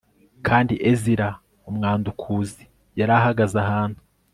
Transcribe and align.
kandi 0.47 0.73
ezira 0.91 1.27
umwandukuzi 1.69 2.63
yari 2.99 3.13
ahagaze 3.19 3.55
ahantu 3.65 3.99